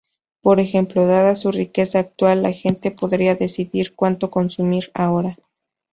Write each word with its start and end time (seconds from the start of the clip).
Por 0.41 0.59
ejemplo, 0.59 1.05
dada 1.05 1.35
su 1.35 1.51
riqueza 1.51 1.99
actual, 1.99 2.41
la 2.41 2.51
gente 2.53 2.89
podría 2.89 3.35
decidir 3.35 3.93
cuánto 3.93 4.31
consumir 4.31 4.89
ahora. 4.95 5.37